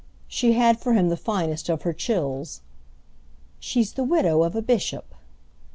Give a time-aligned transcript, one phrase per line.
[0.27, 2.61] she had for him the finest of her chills:
[3.59, 5.13] "She's the widow of a bishop."